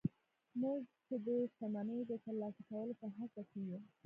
[0.61, 3.79] موږ چې د شتمني د ترلاسه کولو په هڅه کې يو.